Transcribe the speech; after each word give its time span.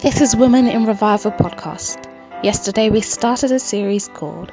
This 0.00 0.20
is 0.20 0.36
Women 0.36 0.68
in 0.68 0.84
Revival 0.84 1.32
podcast. 1.32 2.06
Yesterday 2.44 2.88
we 2.88 3.00
started 3.00 3.50
a 3.50 3.58
series 3.58 4.06
called 4.06 4.52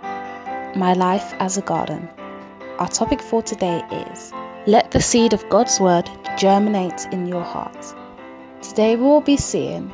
My 0.00 0.92
Life 0.92 1.34
as 1.40 1.58
a 1.58 1.60
Garden. 1.60 2.08
Our 2.78 2.86
topic 2.86 3.20
for 3.20 3.42
today 3.42 3.82
is 4.12 4.32
Let 4.68 4.92
the 4.92 5.00
seed 5.00 5.32
of 5.32 5.48
God's 5.48 5.80
Word 5.80 6.08
germinate 6.38 7.08
in 7.10 7.26
your 7.26 7.42
heart. 7.42 7.84
Today 8.62 8.94
we 8.94 9.02
will 9.02 9.20
be 9.20 9.38
seeing 9.38 9.90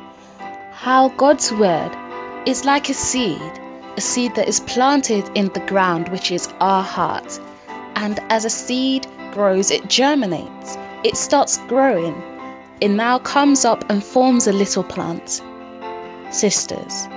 how 0.73 1.09
God's 1.09 1.51
Word 1.51 1.97
is 2.45 2.63
like 2.63 2.87
a 2.89 2.93
seed, 2.93 3.41
a 3.97 4.01
seed 4.01 4.35
that 4.35 4.47
is 4.47 4.59
planted 4.59 5.27
in 5.33 5.47
the 5.47 5.65
ground, 5.65 6.09
which 6.09 6.31
is 6.31 6.53
our 6.59 6.83
heart. 6.83 7.39
And 7.95 8.19
as 8.29 8.45
a 8.45 8.51
seed 8.51 9.07
grows, 9.31 9.71
it 9.71 9.89
germinates, 9.89 10.77
it 11.03 11.17
starts 11.17 11.57
growing 11.65 12.36
it 12.79 12.89
now 12.89 13.19
comes 13.19 13.65
up 13.65 13.89
and 13.89 14.03
forms 14.03 14.47
a 14.47 14.53
little 14.53 14.83
plant. 14.83 15.41
Sisters, 16.29 17.07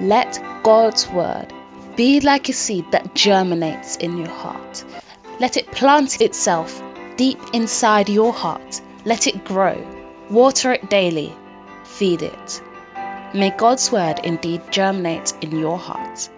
let 0.00 0.40
God's 0.62 1.08
word 1.08 1.52
be 1.96 2.20
like 2.20 2.48
a 2.48 2.52
seed 2.52 2.90
that 2.92 3.14
germinates 3.14 3.96
in 3.96 4.16
your 4.16 4.28
heart. 4.28 4.84
Let 5.40 5.56
it 5.56 5.70
plant 5.72 6.20
itself 6.20 6.82
deep 7.16 7.38
inside 7.52 8.08
your 8.08 8.32
heart. 8.32 8.80
Let 9.04 9.26
it 9.26 9.44
grow. 9.44 9.76
Water 10.30 10.72
it 10.72 10.88
daily. 10.88 11.34
Feed 11.84 12.22
it. 12.22 12.62
May 13.34 13.50
God's 13.50 13.90
word 13.90 14.20
indeed 14.22 14.62
germinate 14.70 15.32
in 15.40 15.58
your 15.58 15.78
heart. 15.78 16.30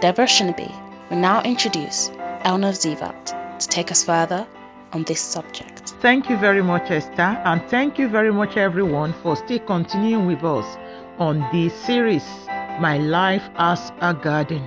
Deborah 0.00 0.26
Shinabi 0.26 0.72
will 1.10 1.18
now 1.18 1.42
introduce 1.42 2.10
Elna 2.44 2.72
Zivat 2.72 3.58
to 3.60 3.68
take 3.68 3.90
us 3.90 4.04
further 4.04 4.46
on 4.94 5.02
this 5.04 5.20
subject. 5.20 5.94
Thank 6.00 6.30
you 6.30 6.36
very 6.36 6.62
much, 6.62 6.90
Esther, 6.90 7.22
and 7.44 7.62
thank 7.68 7.98
you 7.98 8.08
very 8.08 8.32
much, 8.32 8.56
everyone, 8.56 9.12
for 9.22 9.36
still 9.36 9.58
continuing 9.60 10.26
with 10.26 10.44
us 10.44 10.76
on 11.18 11.46
this 11.52 11.74
series, 11.84 12.24
My 12.80 12.98
Life 12.98 13.42
as 13.56 13.92
a 14.00 14.14
Garden. 14.14 14.66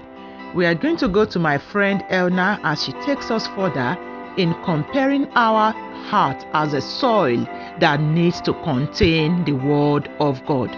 We 0.55 0.65
are 0.65 0.75
going 0.75 0.97
to 0.97 1.07
go 1.07 1.25
to 1.25 1.39
my 1.39 1.57
friend 1.57 2.03
Elna 2.09 2.59
as 2.63 2.83
she 2.83 2.91
takes 3.03 3.31
us 3.31 3.47
further 3.47 3.97
in 4.37 4.53
comparing 4.63 5.27
our 5.35 5.71
heart 5.71 6.45
as 6.53 6.73
a 6.73 6.81
soil 6.81 7.45
that 7.79 7.99
needs 7.99 8.39
to 8.41 8.53
contain 8.63 9.43
the 9.45 9.53
Word 9.53 10.09
of 10.19 10.45
God. 10.45 10.69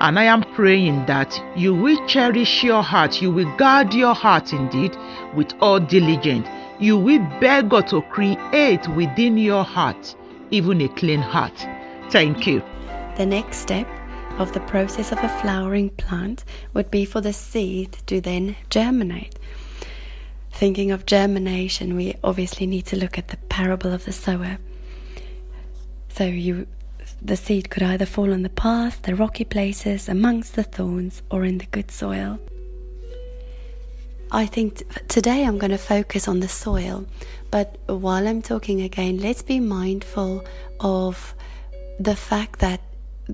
And 0.00 0.18
I 0.18 0.24
am 0.24 0.42
praying 0.54 1.06
that 1.06 1.42
you 1.56 1.74
will 1.74 2.06
cherish 2.06 2.62
your 2.62 2.82
heart, 2.82 3.20
you 3.20 3.32
will 3.32 3.56
guard 3.56 3.94
your 3.94 4.14
heart 4.14 4.52
indeed 4.52 4.96
with 5.34 5.52
all 5.60 5.80
diligence 5.80 6.46
you 6.80 6.96
will 6.96 7.18
beg 7.40 7.70
God 7.70 7.88
to 7.88 8.02
create 8.02 8.86
within 8.88 9.36
your 9.36 9.64
heart 9.64 10.14
even 10.50 10.80
a 10.80 10.88
clean 10.88 11.20
heart. 11.20 11.66
Thank 12.10 12.46
you. 12.46 12.62
The 13.16 13.26
next 13.26 13.58
step 13.58 13.88
of 14.38 14.52
the 14.52 14.60
process 14.60 15.12
of 15.12 15.18
a 15.18 15.28
flowering 15.40 15.90
plant 15.90 16.44
would 16.74 16.90
be 16.90 17.04
for 17.04 17.20
the 17.20 17.32
seed 17.32 17.96
to 18.06 18.20
then 18.20 18.56
germinate. 18.70 19.34
Thinking 20.52 20.90
of 20.90 21.06
germination, 21.06 21.96
we 21.96 22.16
obviously 22.24 22.66
need 22.66 22.86
to 22.86 22.96
look 22.96 23.18
at 23.18 23.28
the 23.28 23.36
parable 23.36 23.92
of 23.92 24.04
the 24.04 24.12
sower. 24.12 24.58
So 26.10 26.24
you 26.24 26.66
the 27.22 27.36
seed 27.36 27.68
could 27.70 27.82
either 27.82 28.06
fall 28.06 28.32
on 28.32 28.42
the 28.42 28.48
path, 28.48 29.02
the 29.02 29.14
rocky 29.14 29.44
places, 29.44 30.08
amongst 30.08 30.54
the 30.54 30.62
thorns, 30.62 31.20
or 31.30 31.44
in 31.44 31.58
the 31.58 31.66
good 31.66 31.90
soil. 31.90 32.38
I 34.30 34.46
think 34.46 34.82
today 35.08 35.44
I'm 35.44 35.58
going 35.58 35.70
to 35.70 35.78
focus 35.78 36.28
on 36.28 36.40
the 36.40 36.48
soil, 36.48 37.06
but 37.50 37.78
while 37.86 38.28
I'm 38.28 38.42
talking 38.42 38.82
again, 38.82 39.18
let's 39.18 39.42
be 39.42 39.58
mindful 39.58 40.44
of 40.78 41.34
the 41.98 42.14
fact 42.14 42.60
that 42.60 42.80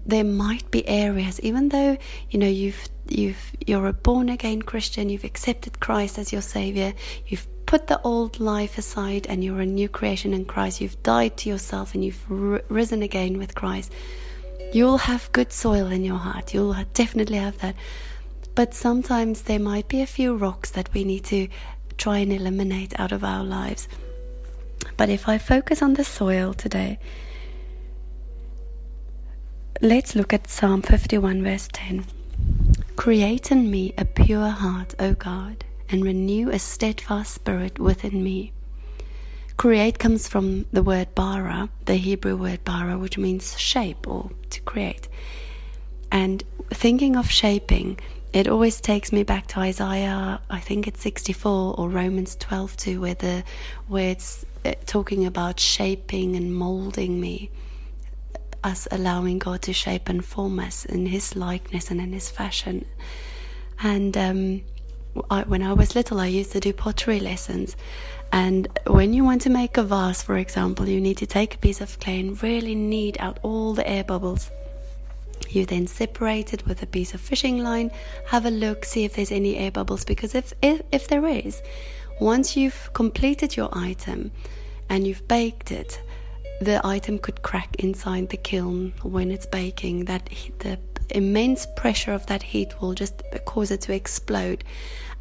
there 0.06 0.24
might 0.24 0.70
be 0.70 0.86
areas, 0.86 1.40
even 1.40 1.68
though 1.68 1.96
you 2.30 2.38
know 2.38 2.48
you've 2.48 2.88
you've 3.08 3.52
you're 3.66 3.86
a 3.86 3.92
born 3.92 4.28
again 4.28 4.62
Christian, 4.62 5.10
you've 5.10 5.24
accepted 5.24 5.80
Christ 5.80 6.18
as 6.18 6.32
your 6.32 6.42
Savior, 6.42 6.94
you've 7.26 7.46
put 7.66 7.86
the 7.86 8.00
old 8.00 8.40
life 8.40 8.78
aside, 8.78 9.26
and 9.28 9.42
you're 9.42 9.60
a 9.60 9.66
new 9.66 9.88
creation 9.88 10.34
in 10.34 10.44
Christ. 10.44 10.80
You've 10.80 11.02
died 11.02 11.36
to 11.38 11.48
yourself 11.48 11.94
and 11.94 12.04
you've 12.04 12.24
risen 12.28 13.02
again 13.02 13.38
with 13.38 13.54
Christ. 13.54 13.92
You'll 14.72 14.98
have 14.98 15.32
good 15.32 15.52
soil 15.52 15.86
in 15.86 16.04
your 16.04 16.18
heart. 16.18 16.52
You'll 16.52 16.76
definitely 16.92 17.38
have 17.38 17.58
that 17.58 17.76
but 18.54 18.72
sometimes 18.72 19.42
there 19.42 19.58
might 19.58 19.88
be 19.88 20.02
a 20.02 20.06
few 20.06 20.36
rocks 20.36 20.70
that 20.72 20.92
we 20.94 21.04
need 21.04 21.24
to 21.24 21.48
try 21.96 22.18
and 22.18 22.32
eliminate 22.32 22.98
out 22.98 23.12
of 23.12 23.24
our 23.24 23.42
lives. 23.42 23.88
But 24.96 25.08
if 25.08 25.28
I 25.28 25.38
focus 25.38 25.82
on 25.82 25.94
the 25.94 26.04
soil 26.04 26.54
today, 26.54 26.98
let's 29.84 30.14
look 30.14 30.32
at 30.32 30.48
Psalm 30.48 30.80
51, 30.80 31.42
verse 31.42 31.68
10. 31.70 32.06
Create 32.96 33.50
in 33.50 33.70
me 33.70 33.92
a 33.98 34.06
pure 34.06 34.48
heart, 34.48 34.94
O 34.98 35.12
God, 35.12 35.62
and 35.90 36.02
renew 36.02 36.48
a 36.48 36.58
steadfast 36.58 37.34
spirit 37.34 37.78
within 37.78 38.24
me. 38.24 38.52
Create 39.58 39.98
comes 39.98 40.26
from 40.26 40.64
the 40.72 40.82
word 40.82 41.14
bara, 41.14 41.68
the 41.84 41.96
Hebrew 41.96 42.34
word 42.34 42.64
bara, 42.64 42.96
which 42.96 43.18
means 43.18 43.58
shape 43.58 44.08
or 44.08 44.30
to 44.48 44.62
create. 44.62 45.06
And 46.10 46.42
thinking 46.70 47.16
of 47.16 47.30
shaping, 47.30 47.98
it 48.32 48.48
always 48.48 48.80
takes 48.80 49.12
me 49.12 49.22
back 49.22 49.48
to 49.48 49.60
Isaiah, 49.60 50.40
I 50.48 50.60
think 50.60 50.88
it's 50.88 51.02
64 51.02 51.74
or 51.76 51.90
Romans 51.90 52.36
12 52.36 52.76
too, 52.78 53.00
where 53.02 53.14
the 53.14 53.44
where 53.86 54.12
it's 54.12 54.46
uh, 54.64 54.72
talking 54.86 55.26
about 55.26 55.60
shaping 55.60 56.36
and 56.36 56.54
molding 56.54 57.20
me, 57.20 57.50
us 58.64 58.88
allowing 58.90 59.38
God 59.38 59.62
to 59.62 59.72
shape 59.72 60.08
and 60.08 60.24
form 60.24 60.58
us 60.58 60.84
in 60.84 61.06
His 61.06 61.36
likeness 61.36 61.90
and 61.90 62.00
in 62.00 62.12
His 62.12 62.30
fashion. 62.30 62.84
And 63.80 64.16
um, 64.16 64.62
I, 65.30 65.42
when 65.42 65.62
I 65.62 65.74
was 65.74 65.94
little, 65.94 66.18
I 66.18 66.26
used 66.26 66.52
to 66.52 66.60
do 66.60 66.72
pottery 66.72 67.20
lessons. 67.20 67.76
And 68.32 68.66
when 68.86 69.12
you 69.12 69.22
want 69.22 69.42
to 69.42 69.50
make 69.50 69.76
a 69.76 69.82
vase, 69.82 70.22
for 70.22 70.36
example, 70.36 70.88
you 70.88 71.00
need 71.00 71.18
to 71.18 71.26
take 71.26 71.54
a 71.54 71.58
piece 71.58 71.80
of 71.80 72.00
clay 72.00 72.20
and 72.20 72.42
really 72.42 72.74
knead 72.74 73.18
out 73.20 73.38
all 73.42 73.74
the 73.74 73.88
air 73.88 74.02
bubbles 74.02 74.50
you 75.50 75.66
then 75.66 75.86
separate 75.86 76.52
it 76.52 76.66
with 76.66 76.82
a 76.82 76.86
piece 76.86 77.14
of 77.14 77.20
fishing 77.20 77.58
line, 77.58 77.90
have 78.26 78.46
a 78.46 78.50
look, 78.50 78.84
see 78.84 79.04
if 79.04 79.14
there's 79.14 79.32
any 79.32 79.56
air 79.56 79.70
bubbles 79.70 80.04
because 80.04 80.34
if, 80.34 80.52
if, 80.62 80.82
if 80.90 81.08
there 81.08 81.26
is, 81.26 81.60
once 82.20 82.56
you've 82.56 82.90
completed 82.92 83.56
your 83.56 83.68
item 83.72 84.30
and 84.88 85.06
you've 85.06 85.26
baked 85.26 85.70
it, 85.72 86.00
the 86.64 86.80
item 86.84 87.18
could 87.18 87.42
crack 87.42 87.76
inside 87.76 88.28
the 88.28 88.36
kiln 88.36 88.92
when 89.02 89.30
it's 89.30 89.46
baking. 89.46 90.06
That 90.06 90.28
the 90.58 90.78
immense 91.10 91.66
pressure 91.76 92.12
of 92.12 92.26
that 92.26 92.42
heat 92.42 92.80
will 92.80 92.94
just 92.94 93.22
cause 93.44 93.70
it 93.70 93.82
to 93.82 93.94
explode, 93.94 94.64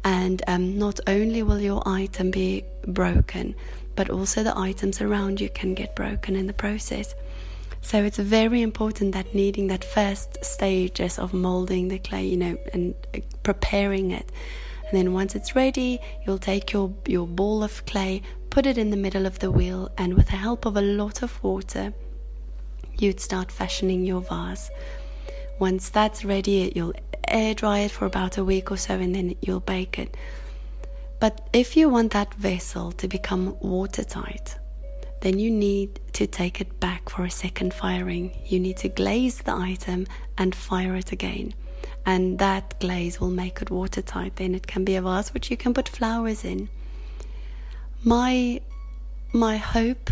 and 0.02 0.42
um, 0.46 0.78
not 0.78 1.00
only 1.06 1.42
will 1.42 1.60
your 1.60 1.82
item 1.86 2.30
be 2.30 2.64
broken, 2.86 3.54
but 3.94 4.10
also 4.10 4.42
the 4.42 4.58
items 4.58 5.00
around 5.00 5.40
you 5.40 5.48
can 5.48 5.74
get 5.74 5.94
broken 5.94 6.36
in 6.36 6.46
the 6.46 6.52
process. 6.52 7.14
So 7.82 8.02
it's 8.02 8.16
very 8.16 8.62
important 8.62 9.12
that 9.12 9.34
kneading 9.34 9.66
that 9.68 9.84
first 9.84 10.44
stages 10.44 11.18
of 11.18 11.34
molding 11.34 11.88
the 11.88 11.98
clay, 11.98 12.26
you 12.26 12.38
know, 12.38 12.58
and 12.72 12.94
preparing 13.42 14.10
it. 14.12 14.30
And 14.88 14.98
then 14.98 15.12
once 15.12 15.34
it's 15.34 15.54
ready, 15.54 16.00
you'll 16.26 16.38
take 16.38 16.72
your, 16.72 16.94
your 17.06 17.26
ball 17.26 17.62
of 17.62 17.84
clay, 17.84 18.22
put 18.54 18.66
it 18.66 18.78
in 18.78 18.90
the 18.90 18.96
middle 18.96 19.26
of 19.26 19.40
the 19.40 19.50
wheel, 19.50 19.90
and 19.98 20.14
with 20.14 20.26
the 20.26 20.36
help 20.36 20.64
of 20.64 20.76
a 20.76 20.80
lot 20.80 21.24
of 21.24 21.42
water, 21.42 21.92
you'd 22.96 23.18
start 23.18 23.50
fashioning 23.50 24.04
your 24.04 24.20
vase. 24.20 24.70
Once 25.58 25.88
that's 25.88 26.24
ready, 26.24 26.72
you'll 26.72 26.92
air 27.26 27.52
dry 27.54 27.80
it 27.80 27.90
for 27.90 28.06
about 28.06 28.38
a 28.38 28.44
week 28.44 28.70
or 28.70 28.76
so, 28.76 28.94
and 28.94 29.12
then 29.12 29.34
you'll 29.40 29.58
bake 29.58 29.98
it. 29.98 30.16
But 31.18 31.48
if 31.52 31.76
you 31.76 31.88
want 31.88 32.12
that 32.12 32.32
vessel 32.34 32.92
to 32.92 33.08
become 33.08 33.56
watertight, 33.58 34.56
then 35.20 35.40
you 35.40 35.50
need 35.50 35.98
to 36.12 36.28
take 36.28 36.60
it 36.60 36.78
back 36.78 37.08
for 37.08 37.24
a 37.24 37.30
second 37.32 37.74
firing. 37.74 38.38
You 38.46 38.60
need 38.60 38.76
to 38.76 38.88
glaze 38.88 39.38
the 39.38 39.56
item 39.56 40.06
and 40.38 40.54
fire 40.54 40.94
it 40.94 41.10
again. 41.10 41.54
And 42.06 42.38
that 42.38 42.78
glaze 42.78 43.18
will 43.18 43.30
make 43.30 43.62
it 43.62 43.70
watertight. 43.72 44.36
Then 44.36 44.54
it 44.54 44.64
can 44.64 44.84
be 44.84 44.94
a 44.94 45.02
vase 45.02 45.34
which 45.34 45.50
you 45.50 45.56
can 45.56 45.74
put 45.74 45.88
flowers 45.88 46.44
in. 46.44 46.68
My 48.04 48.60
my 49.32 49.56
hope 49.56 50.10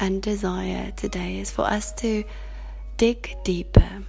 and 0.00 0.22
desire 0.22 0.90
today 0.96 1.38
is 1.38 1.50
for 1.50 1.62
us 1.62 1.92
to 1.96 2.24
dig 2.96 3.36
deeper. 3.44 4.04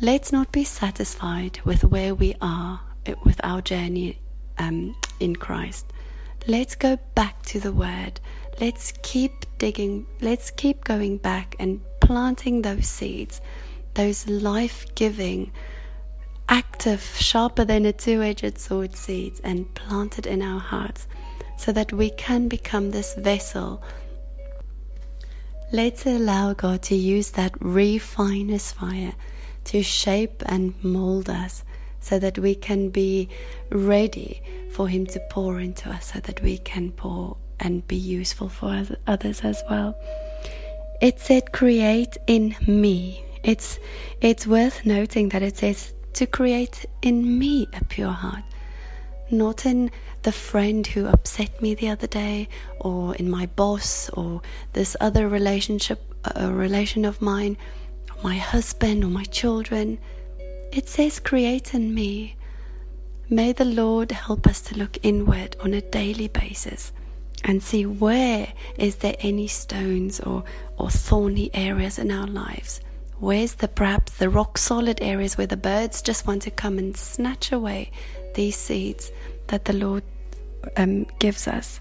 Let's 0.00 0.32
not 0.32 0.52
be 0.52 0.64
satisfied 0.64 1.60
with 1.64 1.84
where 1.84 2.14
we 2.14 2.34
are 2.40 2.80
with 3.24 3.40
our 3.42 3.60
journey 3.60 4.18
um, 4.58 4.96
in 5.20 5.36
Christ. 5.36 5.86
Let's 6.46 6.76
go 6.76 6.98
back 7.14 7.42
to 7.46 7.60
the 7.60 7.72
Word 7.72 8.20
let's 8.60 8.92
keep 9.02 9.32
digging, 9.58 10.06
let's 10.20 10.50
keep 10.50 10.84
going 10.84 11.16
back 11.18 11.56
and 11.58 11.80
planting 12.00 12.62
those 12.62 12.86
seeds, 12.86 13.40
those 13.94 14.28
life 14.28 14.94
giving, 14.94 15.52
active, 16.48 17.02
sharper 17.18 17.64
than 17.64 17.86
a 17.86 17.92
two 17.92 18.22
edged 18.22 18.58
sword 18.58 18.94
seeds, 18.94 19.40
and 19.40 19.74
plant 19.74 20.18
it 20.18 20.26
in 20.26 20.42
our 20.42 20.60
hearts 20.60 21.06
so 21.62 21.72
that 21.72 21.92
we 21.92 22.10
can 22.10 22.48
become 22.48 22.90
this 22.90 23.14
vessel. 23.14 23.82
Let's 25.72 26.06
allow 26.06 26.54
God 26.54 26.82
to 26.82 26.96
use 26.96 27.30
that 27.32 27.54
refiner's 27.60 28.72
fire 28.72 29.14
to 29.66 29.82
shape 29.82 30.42
and 30.44 30.74
mold 30.82 31.30
us 31.30 31.62
so 32.00 32.18
that 32.18 32.36
we 32.36 32.56
can 32.56 32.90
be 32.90 33.28
ready 33.70 34.42
for 34.72 34.88
Him 34.88 35.06
to 35.06 35.20
pour 35.30 35.60
into 35.60 35.88
us 35.88 36.12
so 36.12 36.18
that 36.18 36.42
we 36.42 36.58
can 36.58 36.90
pour 36.90 37.36
and 37.60 37.86
be 37.86 37.96
useful 37.96 38.48
for 38.48 38.84
others 39.06 39.40
as 39.42 39.62
well. 39.70 39.94
It 41.00 41.20
said, 41.20 41.52
create 41.52 42.16
in 42.26 42.56
me. 42.66 43.24
It's, 43.44 43.78
it's 44.20 44.46
worth 44.46 44.84
noting 44.84 45.28
that 45.30 45.42
it 45.42 45.58
says 45.58 45.94
to 46.14 46.26
create 46.26 46.86
in 47.02 47.38
me 47.38 47.68
a 47.72 47.84
pure 47.84 48.10
heart, 48.10 48.42
not 49.32 49.66
in 49.66 49.90
the 50.22 50.32
friend 50.32 50.86
who 50.86 51.06
upset 51.06 51.60
me 51.60 51.74
the 51.74 51.88
other 51.88 52.06
day, 52.06 52.48
or 52.78 53.14
in 53.16 53.30
my 53.30 53.46
boss, 53.46 54.10
or 54.10 54.42
this 54.72 54.96
other 55.00 55.28
relationship, 55.28 56.00
a 56.24 56.52
relation 56.52 57.04
of 57.04 57.20
mine, 57.22 57.56
or 58.14 58.22
my 58.22 58.36
husband, 58.36 59.02
or 59.02 59.08
my 59.08 59.24
children. 59.24 59.98
It 60.72 60.88
says, 60.88 61.18
create 61.18 61.74
in 61.74 61.92
me. 61.94 62.36
May 63.28 63.52
the 63.52 63.64
Lord 63.64 64.12
help 64.12 64.46
us 64.46 64.60
to 64.62 64.76
look 64.76 64.98
inward 65.02 65.56
on 65.60 65.74
a 65.74 65.80
daily 65.80 66.28
basis 66.28 66.92
and 67.42 67.62
see 67.62 67.86
where 67.86 68.52
is 68.76 68.96
there 68.96 69.16
any 69.18 69.48
stones 69.48 70.20
or, 70.20 70.44
or 70.78 70.90
thorny 70.90 71.50
areas 71.52 71.98
in 71.98 72.12
our 72.12 72.26
lives 72.26 72.80
Where's 73.22 73.54
the 73.54 73.68
perhaps 73.68 74.14
the 74.14 74.28
rock 74.28 74.58
solid 74.58 75.00
areas 75.00 75.38
where 75.38 75.46
the 75.46 75.56
birds 75.56 76.02
just 76.02 76.26
want 76.26 76.42
to 76.42 76.50
come 76.50 76.78
and 76.78 76.96
snatch 76.96 77.52
away 77.52 77.92
these 78.34 78.56
seeds 78.56 79.12
that 79.48 79.64
the 79.64 79.72
Lord 79.72 80.02
um, 80.76 81.06
gives 81.18 81.48
us? 81.48 81.80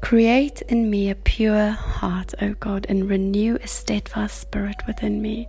Create 0.00 0.62
in 0.62 0.88
me 0.88 1.10
a 1.10 1.14
pure 1.14 1.70
heart, 1.70 2.34
O 2.40 2.54
God, 2.54 2.86
and 2.88 3.08
renew 3.08 3.56
a 3.56 3.66
steadfast 3.66 4.40
spirit 4.40 4.76
within 4.86 5.20
me. 5.20 5.48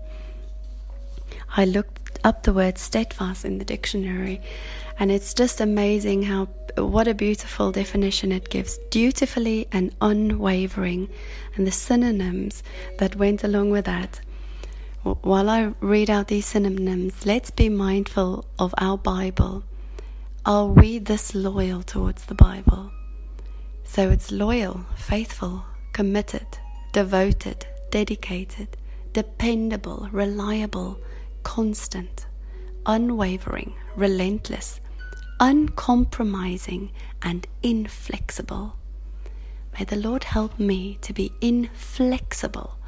I 1.56 1.66
looked 1.66 2.20
up 2.24 2.44
the 2.44 2.54
word 2.54 2.78
steadfast 2.78 3.46
in 3.46 3.58
the 3.58 3.66
dictionary, 3.66 4.42
and 5.00 5.12
it's 5.12 5.34
just 5.34 5.62
amazing 5.62 6.24
how 6.24 6.46
what 6.78 7.08
a 7.08 7.14
beautiful 7.14 7.72
definition 7.72 8.32
it 8.32 8.50
gives 8.50 8.78
dutifully 8.90 9.68
and 9.72 9.94
unwavering, 10.02 11.10
and 11.56 11.66
the 11.66 11.72
synonyms 11.72 12.64
that 12.98 13.16
went 13.16 13.44
along 13.44 13.72
with 13.72 13.86
that 13.86 14.20
while 15.04 15.50
I 15.50 15.74
read 15.80 16.12
out 16.12 16.28
these 16.28 16.46
synonyms, 16.46 17.26
let's 17.26 17.50
be 17.50 17.70
mindful 17.70 18.46
of 18.60 18.76
our 18.78 18.98
Bible. 19.00 19.64
Are 20.44 20.66
we 20.66 20.98
this 20.98 21.36
loyal 21.36 21.84
towards 21.84 22.26
the 22.26 22.34
Bible? 22.34 22.92
So 23.84 24.10
it's 24.10 24.32
loyal, 24.32 24.84
faithful, 24.96 25.64
committed, 25.94 26.48
devoted, 26.94 27.68
dedicated, 27.92 28.76
dependable, 29.14 30.10
reliable, 30.12 31.00
constant, 31.44 32.26
unwavering, 32.88 33.76
relentless, 33.96 34.80
uncompromising, 35.40 36.90
and 37.22 37.46
inflexible. 37.62 38.76
May 39.78 39.86
the 39.86 39.96
Lord 39.96 40.24
help 40.24 40.58
me 40.58 40.98
to 41.02 41.14
be 41.14 41.32
inflexible 41.40 42.80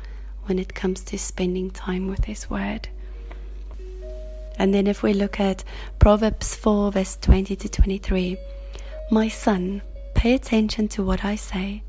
when 0.46 0.58
it 0.58 0.74
comes 0.74 1.02
to 1.04 1.20
spending 1.20 1.70
time 1.70 2.08
with 2.08 2.26
His 2.26 2.50
Word. 2.50 2.90
And 4.58 4.74
then 4.74 4.88
if 4.88 5.02
we 5.04 5.14
look 5.14 5.40
at 5.40 5.64
Proverbs 6.00 6.56
4, 6.56 6.92
verse 6.92 7.18
20 7.22 7.56
to 7.56 7.70
23, 7.70 8.38
My 9.10 9.28
son, 9.28 9.82
pay 10.14 10.34
attention 10.34 10.88
to 10.90 11.04
what 11.04 11.26
I 11.26 11.36
say. 11.36 11.84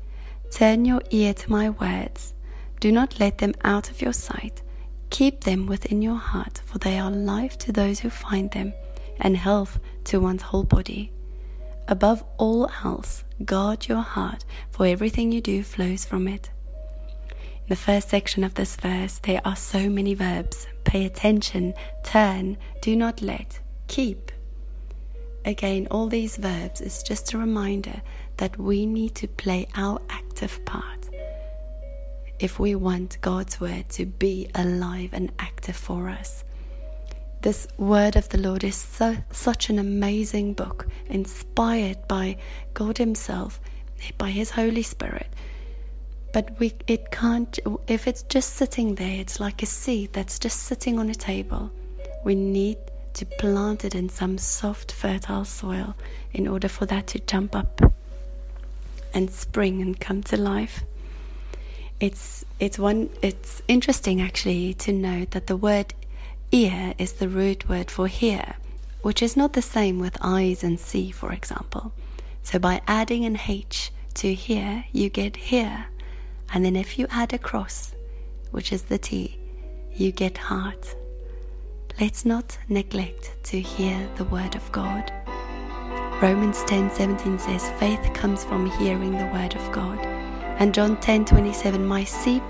Turn 0.51 0.85
your 0.85 1.01
ear 1.11 1.33
to 1.33 1.51
my 1.51 1.69
words. 1.69 2.33
Do 2.79 2.91
not 2.91 3.19
let 3.19 3.37
them 3.37 3.53
out 3.63 3.89
of 3.89 4.01
your 4.01 4.13
sight. 4.13 4.61
Keep 5.09 5.43
them 5.43 5.67
within 5.67 6.01
your 6.01 6.17
heart, 6.17 6.61
for 6.65 6.79
they 6.79 6.97
are 6.97 7.11
life 7.11 7.57
to 7.59 7.71
those 7.71 7.99
who 7.99 8.09
find 8.09 8.51
them, 8.51 8.73
and 9.19 9.37
health 9.37 9.79
to 10.05 10.19
one's 10.19 10.41
whole 10.41 10.63
body. 10.63 11.11
Above 11.87 12.23
all 12.37 12.69
else, 12.83 13.23
guard 13.43 13.87
your 13.87 14.01
heart, 14.01 14.43
for 14.71 14.85
everything 14.85 15.31
you 15.31 15.41
do 15.41 15.61
flows 15.63 16.03
from 16.03 16.27
it 16.27 16.49
the 17.67 17.75
first 17.75 18.09
section 18.09 18.43
of 18.43 18.53
this 18.53 18.75
verse, 18.75 19.17
there 19.23 19.41
are 19.43 19.55
so 19.55 19.89
many 19.89 20.13
verbs 20.13 20.67
pay 20.83 21.05
attention, 21.05 21.73
turn, 22.03 22.57
do 22.81 22.95
not 22.95 23.21
let, 23.21 23.59
keep. 23.87 24.31
Again, 25.43 25.87
all 25.89 26.07
these 26.07 26.37
verbs 26.37 26.79
is 26.79 27.01
just 27.01 27.33
a 27.33 27.39
reminder 27.39 28.01
that 28.37 28.59
we 28.59 28.85
need 28.85 29.15
to 29.15 29.27
play 29.27 29.67
our 29.75 29.99
active 30.09 30.63
part 30.63 31.09
if 32.39 32.59
we 32.59 32.75
want 32.75 33.17
God's 33.21 33.59
word 33.59 33.89
to 33.89 34.05
be 34.05 34.49
alive 34.53 35.11
and 35.13 35.31
active 35.39 35.75
for 35.75 36.09
us. 36.09 36.43
This 37.41 37.67
word 37.77 38.15
of 38.15 38.29
the 38.29 38.37
Lord 38.37 38.63
is 38.63 38.75
so, 38.75 39.15
such 39.31 39.69
an 39.69 39.79
amazing 39.79 40.53
book, 40.53 40.87
inspired 41.07 42.07
by 42.07 42.37
God 42.73 42.97
Himself, 42.97 43.59
by 44.17 44.29
His 44.29 44.51
Holy 44.51 44.83
Spirit 44.83 45.27
but 46.35 46.59
we 46.59 46.73
it 46.85 47.09
can't 47.11 47.59
if 47.87 48.09
it's 48.09 48.23
just 48.23 48.55
sitting 48.55 48.95
there 48.95 49.21
it's 49.21 49.39
like 49.39 49.63
a 49.63 49.65
seed 49.65 50.11
that's 50.11 50.37
just 50.37 50.59
sitting 50.59 50.99
on 50.99 51.09
a 51.09 51.15
table. 51.15 51.71
We 52.25 52.35
need 52.35 52.77
to 53.13 53.25
plant 53.25 53.85
it 53.85 53.95
in 53.95 54.09
some 54.09 54.37
soft 54.37 54.91
fertile 54.91 55.45
soil 55.45 55.95
in 56.33 56.49
order 56.49 56.67
for 56.67 56.85
that 56.87 57.07
to 57.07 57.19
jump 57.19 57.55
up 57.55 57.79
and 59.13 59.31
spring 59.31 59.81
and 59.81 59.97
come 59.97 60.23
to 60.23 60.35
life. 60.35 60.83
It's 62.01 62.43
it's 62.59 62.77
one 62.77 63.09
it's 63.21 63.61
interesting 63.69 64.21
actually 64.21 64.73
to 64.73 64.91
note 64.91 65.31
that 65.31 65.47
the 65.47 65.55
word 65.55 65.93
ear 66.51 66.95
is 66.97 67.13
the 67.13 67.29
root 67.29 67.69
word 67.69 67.89
for 67.89 68.07
hear 68.09 68.55
which 69.01 69.23
is 69.23 69.37
not 69.37 69.53
the 69.53 69.61
same 69.61 69.99
with 69.99 70.17
eyes 70.19 70.65
and 70.65 70.81
see 70.81 71.11
for 71.11 71.31
example. 71.31 71.93
So 72.43 72.59
by 72.59 72.81
adding 72.85 73.23
an 73.23 73.39
h 73.47 73.93
to 74.15 74.33
hear 74.33 74.83
you 74.91 75.07
get 75.07 75.37
hear 75.37 75.85
and 76.53 76.65
then 76.65 76.75
if 76.75 76.97
you 76.97 77.07
add 77.09 77.33
a 77.33 77.37
cross, 77.37 77.93
which 78.51 78.71
is 78.71 78.83
the 78.83 78.97
T, 78.97 79.37
you 79.93 80.11
get 80.11 80.37
heart. 80.37 80.95
Let's 81.99 82.25
not 82.25 82.57
neglect 82.67 83.31
to 83.45 83.59
hear 83.59 84.09
the 84.15 84.25
word 84.25 84.55
of 84.55 84.71
God. 84.71 85.11
Romans 86.21 86.63
10:17 86.63 87.39
says 87.39 87.69
faith 87.79 88.13
comes 88.13 88.43
from 88.43 88.69
hearing 88.69 89.17
the 89.17 89.31
word 89.33 89.55
of 89.55 89.71
God. 89.71 89.99
And 90.59 90.73
John 90.73 90.97
10:27 90.97 91.85
my 91.85 92.03
sheep, 92.03 92.43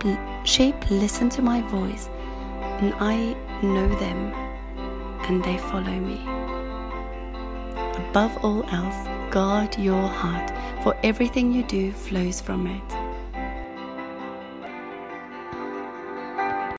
sheep 0.44 0.76
listen 0.90 1.30
to 1.30 1.42
my 1.42 1.62
voice 1.62 2.08
and 2.80 2.94
I 3.00 3.36
know 3.62 3.88
them 3.88 4.34
and 5.28 5.44
they 5.44 5.58
follow 5.58 5.98
me. 6.10 6.20
Above 8.10 8.38
all 8.44 8.64
else, 8.70 9.08
guard 9.32 9.78
your 9.78 10.08
heart, 10.08 10.52
for 10.84 10.96
everything 11.04 11.52
you 11.52 11.64
do 11.64 11.92
flows 11.92 12.42
from 12.42 12.68
it. 12.68 13.05